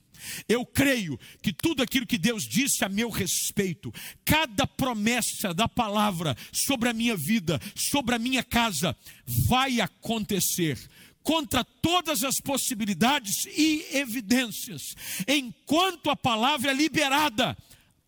Eu 0.47 0.65
creio 0.65 1.19
que 1.41 1.51
tudo 1.51 1.81
aquilo 1.81 2.05
que 2.05 2.17
Deus 2.17 2.47
disse 2.47 2.85
a 2.85 2.89
meu 2.89 3.09
respeito, 3.09 3.91
cada 4.23 4.67
promessa 4.67 5.53
da 5.53 5.67
palavra 5.67 6.35
sobre 6.51 6.89
a 6.89 6.93
minha 6.93 7.15
vida, 7.15 7.59
sobre 7.75 8.15
a 8.15 8.19
minha 8.19 8.43
casa, 8.43 8.95
vai 9.25 9.81
acontecer 9.81 10.77
contra 11.23 11.63
todas 11.63 12.23
as 12.23 12.39
possibilidades 12.39 13.45
e 13.45 13.85
evidências. 13.93 14.95
Enquanto 15.27 16.09
a 16.09 16.15
palavra 16.15 16.71
é 16.71 16.73
liberada, 16.73 17.57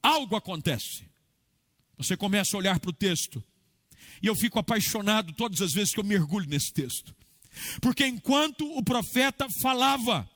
algo 0.02 0.36
acontece. 0.36 1.13
Você 1.98 2.18
começa 2.18 2.56
a 2.56 2.60
olhar 2.60 2.80
para 2.80 2.90
o 2.90 2.94
texto 2.94 3.44
e 4.22 4.28
eu 4.28 4.36
fico 4.36 4.60
apaixonado 4.60 5.34
todas 5.34 5.62
as 5.62 5.74
vezes 5.74 5.94
que 5.94 6.00
eu 6.00 6.04
mergulho 6.04 6.48
nesse 6.48 6.72
texto. 6.74 7.16
Porque 7.82 8.06
enquanto 8.06 8.66
o 8.78 8.84
profeta 8.84 9.50
falava, 9.50 10.30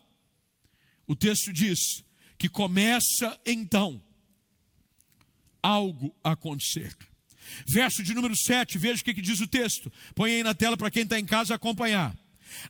o 1.08 1.16
texto 1.16 1.52
diz 1.52 2.04
que 2.38 2.48
começa 2.48 3.40
então 3.46 4.02
algo 5.62 6.16
a 6.24 6.32
acontecer. 6.32 6.96
Verso 7.66 8.04
de 8.04 8.14
número 8.14 8.36
7, 8.36 8.78
veja 8.78 9.02
o 9.02 9.06
que, 9.06 9.14
que 9.14 9.22
diz 9.22 9.40
o 9.40 9.48
texto. 9.48 9.92
Põe 10.14 10.34
aí 10.34 10.44
na 10.44 10.54
tela 10.54 10.78
para 10.78 10.92
quem 10.92 11.04
está 11.04 11.20
em 11.20 11.26
casa 11.26 11.56
acompanhar. 11.56 12.16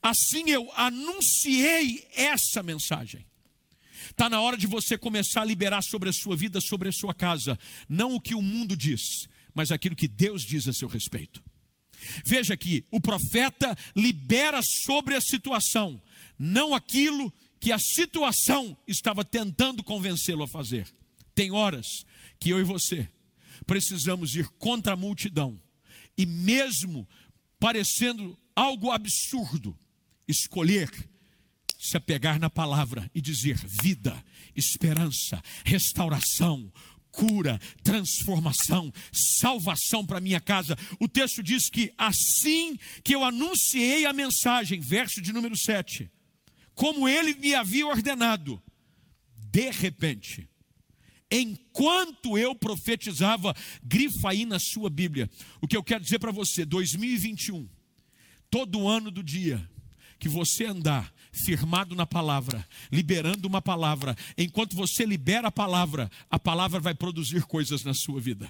Assim 0.01 0.49
eu 0.49 0.71
anunciei 0.75 2.07
essa 2.13 2.63
mensagem. 2.63 3.25
Está 4.09 4.29
na 4.29 4.41
hora 4.41 4.57
de 4.57 4.67
você 4.67 4.97
começar 4.97 5.41
a 5.41 5.45
liberar 5.45 5.81
sobre 5.81 6.09
a 6.09 6.13
sua 6.13 6.35
vida, 6.35 6.61
sobre 6.61 6.89
a 6.89 6.91
sua 6.91 7.13
casa, 7.13 7.57
não 7.87 8.15
o 8.15 8.21
que 8.21 8.35
o 8.35 8.41
mundo 8.41 8.75
diz, 8.75 9.27
mas 9.53 9.71
aquilo 9.71 9.95
que 9.95 10.07
Deus 10.07 10.43
diz 10.43 10.67
a 10.67 10.73
seu 10.73 10.87
respeito. 10.87 11.43
Veja 12.23 12.53
aqui, 12.53 12.85
o 12.91 13.01
profeta 13.01 13.75
libera 13.95 14.61
sobre 14.61 15.15
a 15.15 15.21
situação, 15.21 16.01
não 16.37 16.73
aquilo 16.73 17.33
que 17.59 17.71
a 17.71 17.79
situação 17.79 18.77
estava 18.87 19.25
tentando 19.25 19.83
convencê-lo 19.83 20.43
a 20.43 20.47
fazer. 20.47 20.87
Tem 21.33 21.51
horas 21.51 22.05
que 22.39 22.49
eu 22.49 22.59
e 22.59 22.63
você 22.63 23.09
precisamos 23.65 24.35
ir 24.35 24.47
contra 24.59 24.93
a 24.93 24.97
multidão 24.97 25.59
e, 26.17 26.25
mesmo 26.25 27.07
parecendo 27.59 28.37
algo 28.55 28.91
absurdo, 28.91 29.77
escolher 30.27 30.89
se 31.77 31.95
apegar 31.95 32.39
na 32.39 32.49
palavra 32.49 33.09
e 33.13 33.21
dizer 33.21 33.55
vida, 33.57 34.23
esperança, 34.55 35.41
restauração, 35.63 36.71
cura, 37.11 37.59
transformação, 37.83 38.91
salvação 39.11 40.05
para 40.05 40.19
minha 40.19 40.39
casa. 40.39 40.77
O 40.99 41.07
texto 41.07 41.41
diz 41.43 41.69
que 41.69 41.93
assim 41.97 42.77
que 43.03 43.13
eu 43.13 43.23
anunciei 43.23 44.05
a 44.05 44.13
mensagem, 44.13 44.79
verso 44.79 45.21
de 45.21 45.31
número 45.31 45.55
7, 45.55 46.09
como 46.73 47.07
ele 47.07 47.33
me 47.35 47.55
havia 47.55 47.87
ordenado, 47.87 48.61
de 49.35 49.71
repente, 49.71 50.47
enquanto 51.31 52.37
eu 52.37 52.53
profetizava, 52.53 53.55
grifa 53.83 54.29
aí 54.29 54.45
na 54.45 54.59
sua 54.59 54.89
Bíblia. 54.89 55.29
O 55.59 55.67
que 55.67 55.75
eu 55.75 55.83
quero 55.83 56.03
dizer 56.03 56.19
para 56.19 56.31
você, 56.31 56.65
2021, 56.65 57.67
todo 58.49 58.87
ano 58.87 59.09
do 59.09 59.23
dia 59.23 59.67
que 60.19 60.29
você 60.29 60.65
andar 60.65 61.13
firmado 61.37 61.95
na 61.95 62.05
palavra, 62.05 62.65
liberando 62.91 63.47
uma 63.47 63.61
palavra. 63.61 64.15
Enquanto 64.37 64.75
você 64.75 65.05
libera 65.05 65.47
a 65.47 65.51
palavra, 65.51 66.09
a 66.29 66.39
palavra 66.39 66.79
vai 66.79 66.93
produzir 66.93 67.43
coisas 67.43 67.83
na 67.83 67.93
sua 67.93 68.19
vida. 68.19 68.49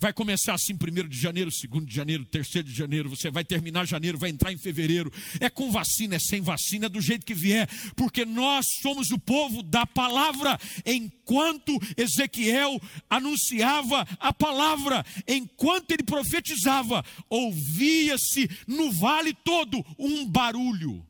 Vai 0.00 0.12
começar 0.12 0.54
assim, 0.54 0.74
1 0.74 1.08
de 1.08 1.18
janeiro, 1.18 1.50
2 1.50 1.86
de 1.86 1.94
janeiro, 1.94 2.24
3 2.24 2.48
de 2.64 2.72
janeiro, 2.72 3.08
você 3.08 3.30
vai 3.30 3.44
terminar 3.44 3.86
janeiro, 3.86 4.18
vai 4.18 4.30
entrar 4.30 4.52
em 4.52 4.58
fevereiro. 4.58 5.12
É 5.40 5.48
com 5.48 5.70
vacina, 5.70 6.16
é 6.16 6.18
sem 6.18 6.40
vacina, 6.40 6.86
é 6.86 6.88
do 6.88 7.00
jeito 7.00 7.24
que 7.24 7.34
vier, 7.34 7.68
porque 7.94 8.24
nós 8.24 8.66
somos 8.82 9.10
o 9.10 9.18
povo 9.18 9.62
da 9.62 9.86
palavra. 9.86 10.58
Enquanto 10.84 11.78
Ezequiel 11.96 12.80
anunciava 13.08 14.06
a 14.18 14.32
palavra, 14.32 15.04
enquanto 15.26 15.90
ele 15.92 16.02
profetizava, 16.02 17.04
ouvia-se 17.28 18.48
no 18.66 18.90
vale 18.92 19.32
todo 19.32 19.84
um 19.98 20.26
barulho, 20.26 21.04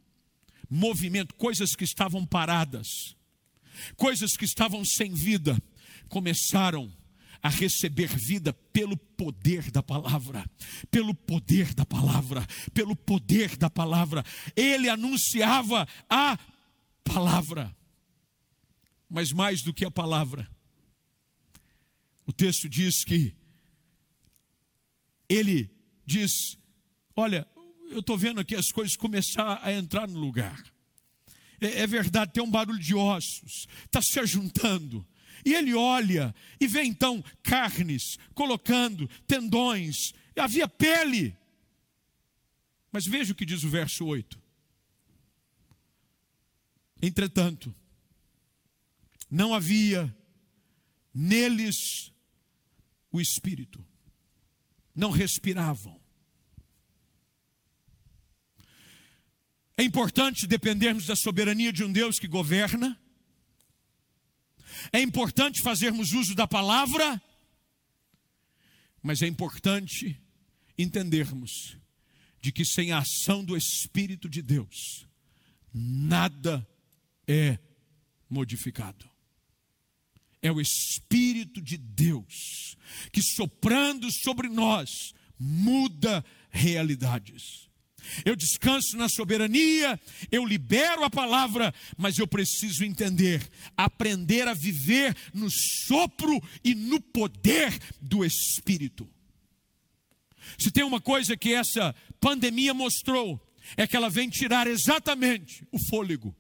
movimento, 0.68 1.34
coisas 1.34 1.74
que 1.74 1.84
estavam 1.84 2.26
paradas, 2.26 3.16
coisas 3.96 4.36
que 4.36 4.44
estavam 4.44 4.84
sem 4.84 5.12
vida, 5.12 5.60
começaram 6.08 6.92
a 7.42 7.48
receber 7.48 8.08
vida 8.08 8.52
pelo 8.72 8.96
poder 8.96 9.70
da 9.70 9.82
palavra, 9.82 10.44
pelo 10.90 11.14
poder 11.14 11.74
da 11.74 11.84
palavra, 11.84 12.46
pelo 12.74 12.96
poder 12.96 13.56
da 13.56 13.70
palavra. 13.70 14.24
Ele 14.56 14.88
anunciava 14.88 15.86
a 16.08 16.38
palavra. 17.04 17.74
Mas 19.08 19.32
mais 19.32 19.62
do 19.62 19.72
que 19.72 19.84
a 19.84 19.90
palavra, 19.90 20.50
o 22.26 22.32
texto 22.32 22.68
diz 22.68 23.04
que 23.04 23.32
ele 25.28 25.70
diz: 26.04 26.58
Olha, 27.14 27.46
eu 27.90 28.00
estou 28.00 28.16
vendo 28.16 28.40
aqui 28.40 28.54
as 28.54 28.70
coisas 28.72 28.96
começar 28.96 29.60
a 29.62 29.72
entrar 29.72 30.08
no 30.08 30.18
lugar. 30.18 30.62
É, 31.60 31.82
é 31.82 31.86
verdade, 31.86 32.32
tem 32.32 32.42
um 32.42 32.50
barulho 32.50 32.78
de 32.78 32.94
ossos, 32.94 33.66
está 33.84 34.02
se 34.02 34.18
ajuntando. 34.20 35.06
E 35.44 35.54
ele 35.54 35.74
olha 35.74 36.34
e 36.60 36.66
vê 36.66 36.82
então 36.82 37.22
carnes, 37.42 38.18
colocando 38.34 39.08
tendões, 39.26 40.12
havia 40.36 40.66
pele. 40.66 41.36
Mas 42.90 43.06
veja 43.06 43.32
o 43.32 43.36
que 43.36 43.44
diz 43.44 43.62
o 43.62 43.68
verso 43.68 44.04
8. 44.04 44.42
Entretanto, 47.00 47.74
não 49.30 49.54
havia 49.54 50.14
neles 51.12 52.12
o 53.12 53.20
espírito, 53.20 53.84
não 54.94 55.10
respiravam. 55.10 56.00
É 59.76 59.82
importante 59.82 60.46
dependermos 60.46 61.06
da 61.06 61.14
soberania 61.14 61.72
de 61.72 61.84
um 61.84 61.92
Deus 61.92 62.18
que 62.18 62.26
governa, 62.26 62.98
é 64.92 65.00
importante 65.00 65.62
fazermos 65.62 66.12
uso 66.12 66.34
da 66.34 66.46
palavra, 66.46 67.20
mas 69.02 69.22
é 69.22 69.26
importante 69.26 70.20
entendermos 70.78 71.76
de 72.40 72.52
que 72.52 72.64
sem 72.64 72.92
a 72.92 72.98
ação 72.98 73.44
do 73.44 73.56
Espírito 73.56 74.28
de 74.28 74.42
Deus, 74.42 75.06
nada 75.72 76.66
é 77.26 77.58
modificado. 78.28 79.08
É 80.40 80.50
o 80.50 80.60
Espírito 80.60 81.60
de 81.60 81.76
Deus 81.76 82.76
que 83.12 83.22
soprando 83.22 84.10
sobre 84.12 84.48
nós 84.48 85.14
muda 85.38 86.24
realidades. 86.50 87.68
Eu 88.24 88.36
descanso 88.36 88.96
na 88.96 89.08
soberania, 89.08 90.00
eu 90.30 90.44
libero 90.44 91.04
a 91.04 91.10
palavra, 91.10 91.74
mas 91.96 92.18
eu 92.18 92.26
preciso 92.26 92.84
entender, 92.84 93.48
aprender 93.76 94.48
a 94.48 94.54
viver 94.54 95.16
no 95.32 95.50
sopro 95.50 96.40
e 96.64 96.74
no 96.74 97.00
poder 97.00 97.76
do 98.00 98.24
Espírito. 98.24 99.08
Se 100.58 100.70
tem 100.70 100.84
uma 100.84 101.00
coisa 101.00 101.36
que 101.36 101.52
essa 101.52 101.94
pandemia 102.20 102.72
mostrou, 102.72 103.40
é 103.76 103.86
que 103.86 103.96
ela 103.96 104.08
vem 104.08 104.28
tirar 104.28 104.66
exatamente 104.66 105.66
o 105.72 105.78
fôlego. 105.88 106.34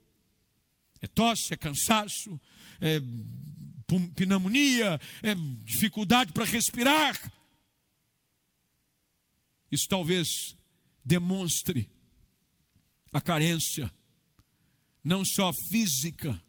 É 1.00 1.06
tosse, 1.06 1.52
é 1.52 1.56
cansaço, 1.56 2.40
é 2.80 3.00
pneumonia, 4.14 5.00
é 5.22 5.34
dificuldade 5.64 6.32
para 6.32 6.44
respirar. 6.44 7.18
Isso 9.70 9.88
talvez 9.88 10.56
demonstre 11.06 11.88
a 13.12 13.20
carência, 13.20 13.90
não 15.02 15.24
só 15.24 15.52
física, 15.52 16.42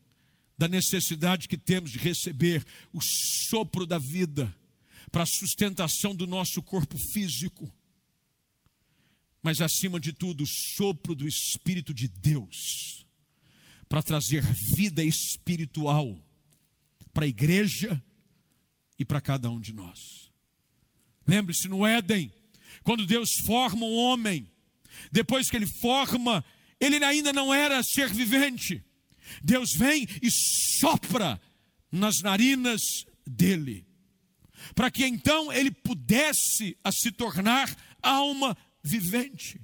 da 0.58 0.68
necessidade 0.68 1.48
que 1.48 1.56
temos 1.56 1.92
de 1.92 2.00
receber 2.00 2.66
o 2.92 3.00
sopro 3.00 3.86
da 3.86 4.00
vida 4.00 4.52
para 5.12 5.22
a 5.22 5.28
sustentação 5.28 6.16
do 6.16 6.26
nosso 6.26 6.64
corpo 6.64 6.98
físico, 6.98 7.72
mas 9.44 9.62
acima 9.62 10.00
de 10.00 10.12
tudo, 10.12 10.44
o 10.44 10.48
sopro 10.48 11.14
do 11.14 11.28
Espírito 11.28 11.94
de 11.94 12.08
Deus 12.08 13.06
para 13.88 14.02
trazer 14.02 14.42
vida 14.42 15.04
espiritual 15.04 16.20
para 17.14 17.26
a 17.26 17.30
igreja 17.30 18.04
e 18.98 19.06
para 19.06 19.22
cada 19.22 19.50
um 19.50 19.60
de 19.60 19.74
nós. 19.74 20.32
Lembre-se, 21.26 21.68
no 21.68 21.86
Éden, 21.86 22.32
quando 22.88 23.06
Deus 23.06 23.34
forma 23.34 23.86
um 23.86 23.98
homem, 23.98 24.50
depois 25.12 25.50
que 25.50 25.58
ele 25.58 25.68
forma, 25.68 26.42
ele 26.80 27.04
ainda 27.04 27.34
não 27.34 27.54
era 27.54 27.84
ser 27.84 28.08
vivente. 28.08 28.82
Deus 29.44 29.74
vem 29.74 30.08
e 30.22 30.32
sopra 30.32 31.38
nas 31.92 32.22
narinas 32.22 33.06
dele, 33.28 33.86
para 34.74 34.90
que 34.90 35.06
então 35.06 35.52
ele 35.52 35.70
pudesse 35.70 36.78
a 36.82 36.90
se 36.90 37.12
tornar 37.12 37.76
alma 38.02 38.56
vivente. 38.82 39.60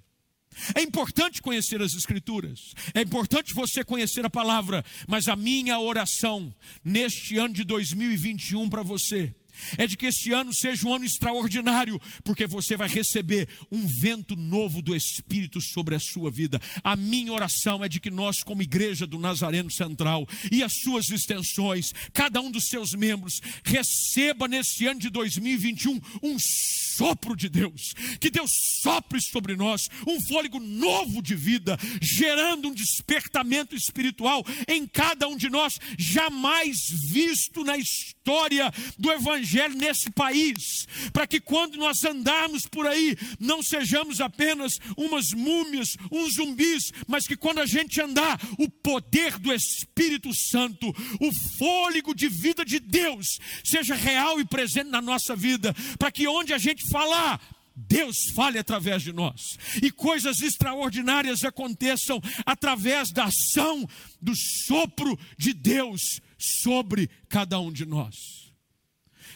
É 0.76 0.82
importante 0.82 1.42
conhecer 1.42 1.82
as 1.82 1.94
Escrituras, 1.94 2.74
é 2.94 3.00
importante 3.00 3.54
você 3.54 3.86
conhecer 3.86 4.26
a 4.26 4.30
palavra, 4.30 4.84
mas 5.08 5.30
a 5.30 5.36
minha 5.38 5.80
oração 5.80 6.54
neste 6.84 7.38
ano 7.38 7.54
de 7.54 7.64
2021 7.64 8.70
para 8.70 8.84
você 8.84 9.34
é 9.78 9.88
de 9.88 9.96
que 9.96 10.08
este 10.08 10.32
ano 10.34 10.54
seja 10.54 10.88
um 10.88 10.94
ano 10.94 11.06
extraordinário, 11.06 12.00
porque 12.24 12.48
você 12.48 12.76
vai 12.76 12.88
receber 12.88 13.48
um 13.72 13.86
vento 13.86 14.36
novo 14.36 14.82
do 14.82 14.96
Espírito 14.96 15.62
sobre 15.62 15.96
a 15.96 16.00
sua 16.00 16.32
vida. 16.32 16.60
A 16.84 16.96
minha 16.96 17.32
oração 17.32 17.84
é 17.84 17.90
de 17.90 18.00
que 18.00 18.12
nós, 18.12 18.44
como 18.44 18.62
igreja 18.62 19.06
do 19.06 19.20
Nazareno 19.20 19.72
Central 19.72 20.28
e 20.52 20.64
as 20.64 20.74
suas 20.74 21.10
extensões, 21.10 21.94
cada 22.12 22.42
um 22.42 22.52
dos 22.52 22.68
seus 22.68 22.94
membros, 22.94 23.42
receba 23.64 24.48
nesse 24.48 24.86
ano 24.86 25.00
de 25.00 25.10
2021 25.10 26.00
um 26.22 26.38
sopro 26.40 27.36
de 27.36 27.50
Deus, 27.50 27.94
que 28.20 28.30
Deus 28.30 28.52
sopre 28.82 29.20
sobre 29.22 29.56
nós 29.56 29.90
um 30.08 30.22
fôlego 30.22 30.60
novo 30.60 31.22
de 31.22 31.36
vida, 31.36 31.78
gerando 32.02 32.70
um 32.70 32.74
despertamento 32.74 33.76
espiritual 33.76 34.44
em 34.68 34.88
cada 34.88 35.28
um 35.28 35.36
de 35.36 35.50
nós, 35.50 35.80
jamais 35.98 36.90
visto 36.90 37.64
na 37.64 37.78
história 37.78 38.72
do 38.98 39.12
Evangelho 39.12 39.43
evangelho 39.44 39.76
nesse 39.76 40.10
país, 40.10 40.88
para 41.12 41.28
que 41.28 41.40
quando 41.40 41.78
nós 41.78 42.04
andarmos 42.04 42.66
por 42.66 42.88
aí, 42.88 43.16
não 43.40 43.62
sejamos 43.62 44.22
apenas 44.22 44.80
umas 44.98 45.34
múmias, 45.34 45.98
uns 46.12 46.36
zumbis, 46.36 46.92
mas 47.08 47.28
que 47.28 47.36
quando 47.36 47.60
a 47.60 47.66
gente 47.66 48.02
andar, 48.02 48.40
o 48.58 48.70
poder 48.70 49.38
do 49.38 49.54
Espírito 49.54 50.34
Santo, 50.34 50.88
o 51.20 51.32
fôlego 51.58 52.16
de 52.16 52.28
vida 52.28 52.64
de 52.64 52.80
Deus, 52.80 53.40
seja 53.64 53.94
real 53.94 54.40
e 54.40 54.46
presente 54.46 54.90
na 54.90 55.02
nossa 55.02 55.36
vida, 55.36 55.76
para 56.00 56.12
que 56.12 56.28
onde 56.28 56.54
a 56.54 56.58
gente 56.58 56.90
falar, 56.90 57.40
Deus 57.76 58.30
fale 58.36 58.60
através 58.60 59.02
de 59.02 59.12
nós 59.12 59.58
e 59.82 59.90
coisas 59.90 60.44
extraordinárias 60.44 61.44
aconteçam 61.44 62.22
através 62.46 63.12
da 63.12 63.26
ação 63.26 63.90
do 64.22 64.36
sopro 64.36 65.18
de 65.40 65.54
Deus 65.54 66.22
sobre 66.38 67.10
cada 67.28 67.60
um 67.60 67.72
de 67.72 67.84
nós. 67.84 68.43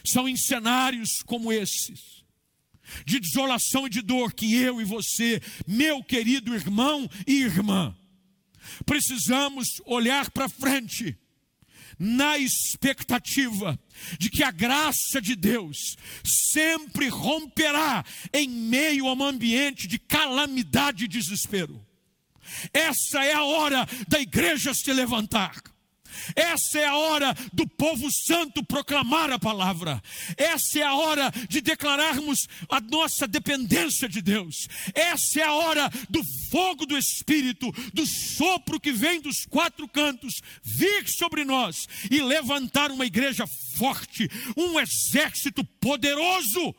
São 0.04 0.28
em 0.28 0.36
cenários 0.36 1.22
como 1.24 1.52
esses, 1.52 2.24
de 3.04 3.20
desolação 3.20 3.86
e 3.86 3.90
de 3.90 4.02
dor, 4.02 4.32
que 4.32 4.54
eu 4.54 4.80
e 4.80 4.84
você, 4.84 5.40
meu 5.66 6.02
querido 6.02 6.54
irmão 6.54 7.08
e 7.26 7.42
irmã, 7.42 7.96
precisamos 8.84 9.80
olhar 9.84 10.30
para 10.30 10.48
frente, 10.48 11.16
na 11.98 12.38
expectativa 12.38 13.78
de 14.18 14.30
que 14.30 14.44
a 14.44 14.52
graça 14.52 15.20
de 15.20 15.34
Deus 15.34 15.96
sempre 16.24 17.08
romperá 17.08 18.04
em 18.32 18.48
meio 18.48 19.08
a 19.08 19.14
um 19.14 19.24
ambiente 19.24 19.88
de 19.88 19.98
calamidade 19.98 21.04
e 21.04 21.08
desespero. 21.08 21.84
Essa 22.72 23.24
é 23.24 23.32
a 23.32 23.42
hora 23.42 23.86
da 24.06 24.20
igreja 24.20 24.72
se 24.72 24.92
levantar 24.92 25.60
Essa 26.34 26.78
é 26.78 26.86
a 26.86 26.96
hora 26.96 27.34
do 27.52 27.66
povo 27.66 28.10
santo 28.10 28.64
proclamar 28.64 29.30
a 29.30 29.38
palavra. 29.38 30.02
Essa 30.36 30.80
é 30.80 30.82
a 30.82 30.94
hora 30.94 31.32
de 31.48 31.60
declararmos 31.60 32.48
a 32.68 32.80
nossa 32.80 33.26
dependência 33.26 34.08
de 34.08 34.20
Deus. 34.20 34.68
Essa 34.94 35.40
é 35.40 35.44
a 35.44 35.52
hora 35.52 35.90
do 36.08 36.22
fogo 36.50 36.86
do 36.86 36.96
Espírito, 36.96 37.70
do 37.92 38.06
sopro 38.06 38.80
que 38.80 38.92
vem 38.92 39.20
dos 39.20 39.44
quatro 39.46 39.88
cantos, 39.88 40.40
vir 40.62 41.08
sobre 41.08 41.44
nós 41.44 41.88
e 42.10 42.20
levantar 42.20 42.90
uma 42.90 43.06
igreja 43.06 43.46
forte, 43.46 44.28
um 44.56 44.78
exército 44.78 45.64
poderoso 45.80 46.74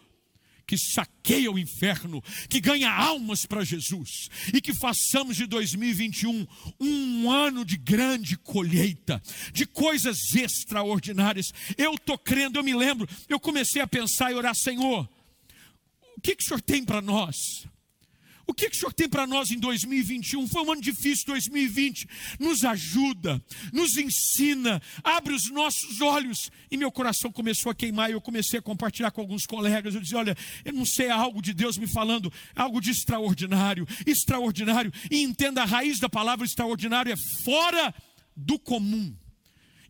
que 0.69 0.77
saqueia 0.77 1.51
o 1.51 1.57
inferno, 1.57 2.23
que 2.47 2.61
ganha 2.61 2.91
almas 2.91 3.43
para 3.43 3.65
Jesus 3.65 4.29
e 4.53 4.61
que 4.61 4.71
façamos 4.71 5.35
de 5.35 5.47
2021 5.47 6.45
um 6.79 7.31
ano 7.31 7.65
de 7.65 7.75
grande 7.75 8.37
colheita, 8.37 9.19
de 9.51 9.65
coisas 9.65 10.35
extraordinárias. 10.35 11.51
Eu 11.75 11.95
estou 11.95 12.19
crendo, 12.19 12.59
eu 12.59 12.63
me 12.63 12.75
lembro, 12.75 13.09
eu 13.27 13.39
comecei 13.39 13.81
a 13.81 13.87
pensar 13.87 14.31
e 14.31 14.35
orar, 14.35 14.53
Senhor, 14.53 15.09
o 16.15 16.21
que, 16.21 16.35
que 16.35 16.43
o 16.43 16.45
Senhor 16.45 16.61
tem 16.61 16.85
para 16.85 17.01
nós? 17.01 17.65
O 18.49 18.53
que, 18.53 18.67
que 18.67 18.75
o 18.75 18.79
Senhor 18.79 18.91
tem 18.91 19.07
para 19.07 19.27
nós 19.27 19.51
em 19.51 19.59
2021? 19.59 20.47
Foi 20.47 20.63
um 20.63 20.71
ano 20.71 20.81
difícil, 20.81 21.27
2020. 21.27 22.07
Nos 22.39 22.65
ajuda, 22.65 23.39
nos 23.71 23.95
ensina, 23.95 24.81
abre 25.03 25.35
os 25.35 25.51
nossos 25.51 26.01
olhos. 26.01 26.49
E 26.71 26.75
meu 26.75 26.91
coração 26.91 27.31
começou 27.31 27.71
a 27.71 27.75
queimar. 27.75 28.09
E 28.09 28.13
eu 28.13 28.19
comecei 28.19 28.57
a 28.57 28.61
compartilhar 28.61 29.11
com 29.11 29.21
alguns 29.21 29.45
colegas. 29.45 29.93
Eu 29.93 30.01
dizia: 30.01 30.17
Olha, 30.17 30.35
eu 30.65 30.73
não 30.73 30.83
sei, 30.83 31.11
algo 31.11 31.43
de 31.43 31.53
Deus 31.53 31.77
me 31.77 31.85
falando, 31.85 32.33
algo 32.55 32.81
de 32.81 32.89
extraordinário, 32.89 33.87
extraordinário. 34.03 34.91
E 35.11 35.21
entenda: 35.21 35.61
a 35.61 35.65
raiz 35.65 35.99
da 35.99 36.09
palavra 36.09 36.43
extraordinário 36.43 37.13
é 37.13 37.15
fora 37.15 37.93
do 38.35 38.57
comum. 38.57 39.15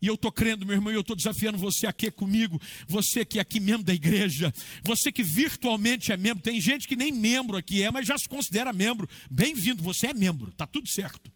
E 0.02 0.06
eu 0.06 0.14
estou 0.14 0.32
crendo, 0.32 0.64
meu 0.64 0.74
irmão, 0.74 0.92
e 0.92 0.96
eu 0.96 1.02
estou 1.02 1.14
desafiando 1.14 1.58
você 1.58 1.86
aqui 1.86 2.10
comigo, 2.10 2.60
você 2.86 3.24
que 3.24 3.38
é 3.38 3.42
aqui 3.42 3.60
membro 3.60 3.84
da 3.84 3.94
igreja, 3.94 4.52
você 4.82 5.12
que 5.12 5.22
virtualmente 5.22 6.10
é 6.10 6.16
membro, 6.16 6.42
tem 6.42 6.60
gente 6.60 6.88
que 6.88 6.96
nem 6.96 7.12
membro 7.12 7.56
aqui 7.56 7.82
é, 7.82 7.90
mas 7.90 8.06
já 8.06 8.16
se 8.16 8.28
considera 8.28 8.72
membro. 8.72 9.08
Bem-vindo, 9.30 9.82
você 9.82 10.08
é 10.08 10.14
membro, 10.14 10.50
está 10.50 10.66
tudo 10.66 10.88
certo. 10.88 11.30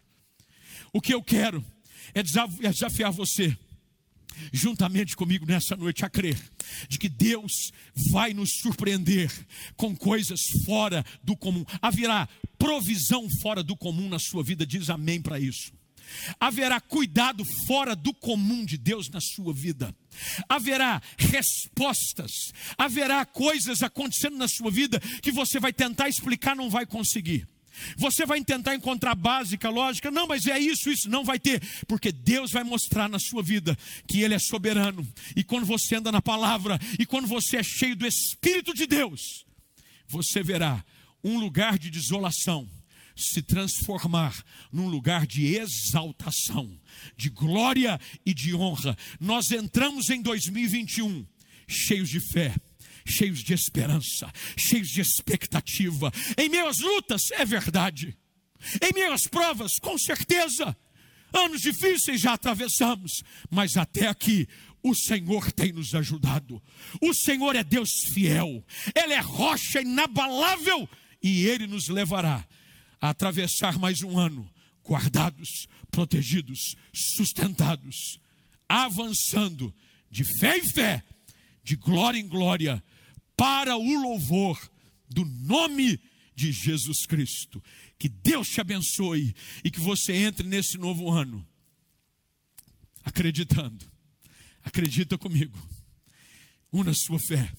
O 0.91 0.99
que 0.99 1.13
eu 1.13 1.21
quero 1.21 1.63
é, 2.13 2.21
é 2.21 2.71
desafiar 2.71 3.11
você, 3.11 3.55
juntamente 4.51 5.15
comigo 5.15 5.45
nessa 5.45 5.75
noite, 5.75 6.03
a 6.03 6.09
crer 6.09 6.37
de 6.89 6.97
que 6.97 7.07
Deus 7.07 7.71
vai 8.09 8.33
nos 8.33 8.53
surpreender 8.53 9.31
com 9.75 9.95
coisas 9.95 10.47
fora 10.65 11.05
do 11.23 11.37
comum. 11.37 11.63
Haverá 11.81 12.27
provisão 12.57 13.29
fora 13.29 13.61
do 13.61 13.77
comum 13.77 14.09
na 14.09 14.17
sua 14.17 14.43
vida, 14.43 14.65
diz 14.65 14.89
amém 14.89 15.21
para 15.21 15.39
isso 15.39 15.71
haverá 16.39 16.79
cuidado 16.79 17.43
fora 17.67 17.95
do 17.95 18.13
comum 18.13 18.65
de 18.65 18.77
Deus 18.77 19.09
na 19.09 19.21
sua 19.21 19.53
vida, 19.53 19.95
haverá 20.47 21.01
respostas, 21.17 22.53
haverá 22.77 23.25
coisas 23.25 23.83
acontecendo 23.83 24.37
na 24.37 24.47
sua 24.47 24.71
vida 24.71 24.99
que 25.21 25.31
você 25.31 25.59
vai 25.59 25.73
tentar 25.73 26.09
explicar, 26.09 26.55
não 26.55 26.69
vai 26.69 26.85
conseguir. 26.85 27.47
Você 27.97 28.25
vai 28.25 28.43
tentar 28.43 28.75
encontrar 28.75 29.15
básica, 29.15 29.69
lógica, 29.69 30.09
não, 30.09 30.27
mas 30.27 30.47
é 30.47 30.57
isso, 30.57 30.89
isso, 30.89 31.09
não 31.09 31.23
vai 31.23 31.39
ter, 31.39 31.61
porque 31.87 32.11
Deus 32.11 32.51
vai 32.51 32.63
mostrar 32.63 33.09
na 33.09 33.19
sua 33.19 33.43
vida 33.43 33.77
que 34.07 34.21
Ele 34.21 34.33
é 34.33 34.39
soberano, 34.39 35.05
e 35.35 35.43
quando 35.43 35.65
você 35.65 35.95
anda 35.95 36.11
na 36.11 36.21
palavra, 36.21 36.79
e 36.97 37.05
quando 37.05 37.27
você 37.27 37.57
é 37.57 37.63
cheio 37.63 37.95
do 37.95 38.07
Espírito 38.07 38.73
de 38.73 38.87
Deus, 38.87 39.45
você 40.07 40.41
verá 40.41 40.83
um 41.23 41.39
lugar 41.39 41.77
de 41.77 41.89
desolação, 41.89 42.69
se 43.15 43.41
transformar 43.41 44.43
num 44.71 44.87
lugar 44.87 45.25
de 45.25 45.55
exaltação, 45.55 46.77
de 47.15 47.29
glória 47.29 47.99
e 48.25 48.33
de 48.33 48.53
honra. 48.53 48.97
Nós 49.19 49.51
entramos 49.51 50.09
em 50.09 50.21
2021 50.21 51.25
cheios 51.67 52.09
de 52.09 52.19
fé, 52.19 52.55
cheios 53.05 53.39
de 53.39 53.53
esperança, 53.53 54.31
cheios 54.57 54.89
de 54.89 55.01
expectativa. 55.01 56.11
Em 56.37 56.59
às 56.59 56.79
lutas, 56.79 57.31
é 57.31 57.45
verdade. 57.45 58.17
Em 58.81 59.03
às 59.03 59.27
provas, 59.27 59.79
com 59.79 59.97
certeza. 59.97 60.75
Anos 61.33 61.61
difíceis 61.61 62.21
já 62.21 62.33
atravessamos, 62.33 63.23
mas 63.49 63.75
até 63.75 64.07
aqui 64.07 64.47
o 64.81 64.93
Senhor 64.93 65.51
tem 65.51 65.71
nos 65.71 65.93
ajudado. 65.93 66.61
O 67.01 67.13
Senhor 67.13 67.55
é 67.55 67.63
Deus 67.63 68.05
fiel, 68.13 68.63
Ele 68.95 69.13
é 69.13 69.19
rocha 69.19 69.81
inabalável 69.81 70.87
e 71.21 71.45
Ele 71.45 71.67
nos 71.67 71.89
levará 71.89 72.47
a 73.05 73.09
atravessar 73.09 73.77
mais 73.77 74.01
um 74.01 74.17
ano, 74.17 74.51
guardados, 74.83 75.67
protegidos, 75.91 76.75
sustentados, 76.91 78.19
avançando 78.67 79.73
de 80.09 80.23
fé 80.39 80.57
em 80.57 80.67
fé, 80.67 81.03
de 81.63 81.75
glória 81.75 82.19
em 82.19 82.27
glória, 82.27 82.83
para 83.37 83.77
o 83.77 84.01
louvor 84.01 84.59
do 85.07 85.23
nome 85.23 85.99
de 86.33 86.51
Jesus 86.51 87.05
Cristo. 87.05 87.63
Que 87.99 88.09
Deus 88.09 88.49
te 88.49 88.59
abençoe 88.59 89.35
e 89.63 89.69
que 89.69 89.79
você 89.79 90.13
entre 90.13 90.47
nesse 90.47 90.77
novo 90.77 91.11
ano 91.11 91.47
acreditando. 93.03 93.85
Acredita 94.63 95.15
comigo. 95.15 95.55
Una 96.71 96.93
sua 96.95 97.19
fé 97.19 97.51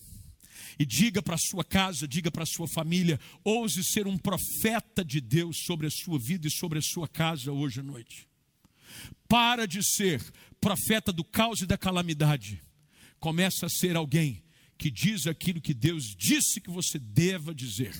e 0.78 0.84
diga 0.84 1.22
para 1.22 1.34
a 1.34 1.38
sua 1.38 1.64
casa, 1.64 2.06
diga 2.06 2.30
para 2.30 2.42
a 2.42 2.46
sua 2.46 2.68
família, 2.68 3.18
ouse 3.42 3.82
ser 3.82 4.06
um 4.06 4.16
profeta 4.16 5.04
de 5.04 5.20
Deus 5.20 5.58
sobre 5.58 5.86
a 5.86 5.90
sua 5.90 6.18
vida 6.18 6.46
e 6.46 6.50
sobre 6.50 6.78
a 6.78 6.82
sua 6.82 7.08
casa 7.08 7.52
hoje 7.52 7.80
à 7.80 7.82
noite. 7.82 8.28
Para 9.28 9.66
de 9.66 9.82
ser 9.82 10.22
profeta 10.60 11.12
do 11.12 11.24
caos 11.24 11.60
e 11.60 11.66
da 11.66 11.76
calamidade. 11.76 12.62
Começa 13.18 13.66
a 13.66 13.70
ser 13.70 13.96
alguém 13.96 14.42
que 14.78 14.90
diz 14.90 15.26
aquilo 15.26 15.60
que 15.60 15.72
Deus 15.72 16.14
disse 16.14 16.60
que 16.60 16.70
você 16.70 16.98
deva 16.98 17.54
dizer. 17.54 17.94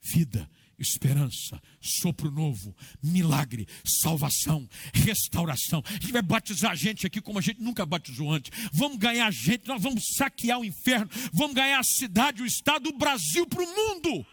Vida 0.00 0.48
esperança, 0.78 1.60
sopro 1.80 2.30
novo, 2.30 2.74
milagre, 3.02 3.66
salvação, 3.84 4.68
restauração. 4.94 5.82
A 5.84 5.92
gente 5.92 6.12
vai 6.12 6.22
batizar 6.22 6.72
a 6.72 6.76
gente 6.76 7.06
aqui 7.06 7.20
como 7.20 7.38
a 7.38 7.42
gente 7.42 7.60
nunca 7.60 7.84
batizou 7.84 8.32
antes. 8.32 8.50
Vamos 8.72 8.98
ganhar 8.98 9.30
gente, 9.32 9.66
nós 9.66 9.82
vamos 9.82 10.14
saquear 10.14 10.60
o 10.60 10.64
inferno, 10.64 11.10
vamos 11.32 11.54
ganhar 11.54 11.80
a 11.80 11.84
cidade, 11.84 12.42
o 12.42 12.46
estado, 12.46 12.88
o 12.88 12.98
Brasil 12.98 13.46
para 13.46 13.62
o 13.62 13.66
mundo. 13.66 14.26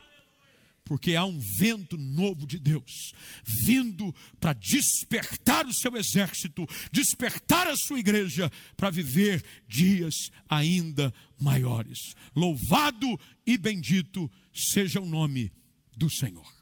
Porque 0.83 1.15
há 1.15 1.25
um 1.25 1.39
vento 1.39 1.97
novo 1.97 2.45
de 2.45 2.59
Deus 2.59 3.11
vindo 3.43 4.13
para 4.39 4.53
despertar 4.53 5.65
o 5.65 5.73
seu 5.73 5.97
exército, 5.97 6.67
despertar 6.91 7.65
a 7.67 7.75
sua 7.75 7.99
igreja 7.99 8.51
para 8.77 8.91
viver 8.91 9.43
dias 9.67 10.31
ainda 10.47 11.11
maiores. 11.39 12.15
Louvado 12.35 13.19
e 13.47 13.57
bendito 13.57 14.29
seja 14.53 15.01
o 15.01 15.07
nome 15.07 15.51
do 15.97 16.09
Senhor. 16.09 16.54